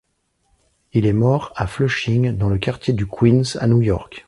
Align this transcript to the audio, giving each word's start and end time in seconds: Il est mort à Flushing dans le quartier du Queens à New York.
Il 0.93 1.05
est 1.05 1.13
mort 1.13 1.53
à 1.55 1.67
Flushing 1.67 2.35
dans 2.35 2.49
le 2.49 2.57
quartier 2.57 2.91
du 2.91 3.05
Queens 3.05 3.43
à 3.59 3.67
New 3.67 3.83
York. 3.83 4.15